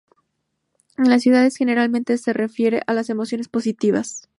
[0.97, 4.27] En las ciudades, generalmente se refiere a las emociones positivas.